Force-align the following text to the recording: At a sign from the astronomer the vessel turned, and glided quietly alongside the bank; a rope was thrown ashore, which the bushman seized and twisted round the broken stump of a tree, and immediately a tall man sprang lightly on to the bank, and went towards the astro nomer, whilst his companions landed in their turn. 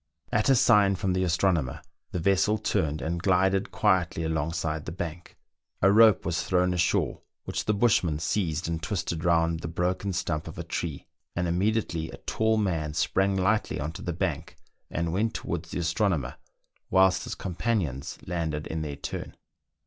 At 0.31 0.49
a 0.49 0.55
sign 0.55 0.95
from 0.95 1.13
the 1.13 1.23
astronomer 1.23 1.79
the 2.11 2.17
vessel 2.17 2.57
turned, 2.57 3.03
and 3.03 3.21
glided 3.21 3.69
quietly 3.69 4.23
alongside 4.23 4.85
the 4.85 4.91
bank; 4.91 5.37
a 5.79 5.91
rope 5.91 6.25
was 6.25 6.41
thrown 6.43 6.73
ashore, 6.73 7.21
which 7.43 7.65
the 7.65 7.73
bushman 7.75 8.17
seized 8.17 8.67
and 8.67 8.81
twisted 8.81 9.23
round 9.23 9.59
the 9.59 9.67
broken 9.67 10.11
stump 10.11 10.47
of 10.47 10.57
a 10.57 10.63
tree, 10.63 11.05
and 11.35 11.47
immediately 11.47 12.09
a 12.09 12.17
tall 12.17 12.57
man 12.57 12.95
sprang 12.95 13.35
lightly 13.37 13.79
on 13.79 13.91
to 13.91 14.01
the 14.01 14.11
bank, 14.11 14.55
and 14.89 15.13
went 15.13 15.35
towards 15.35 15.69
the 15.69 15.77
astro 15.77 16.07
nomer, 16.09 16.35
whilst 16.89 17.25
his 17.25 17.35
companions 17.35 18.17
landed 18.25 18.65
in 18.65 18.81
their 18.81 18.95
turn. 18.95 19.35